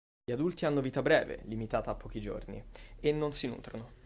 [0.23, 2.59] Gli adulti hanno vita breve, limitata a pochi giorni,
[2.99, 3.91] e non si nutrono.